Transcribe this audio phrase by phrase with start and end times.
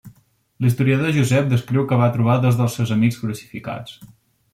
[0.65, 4.01] L'historiador Josep descriu que va trobar dos dels seus amics crucificats.